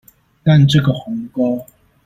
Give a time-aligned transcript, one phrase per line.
[0.41, 1.63] 但這個鴻溝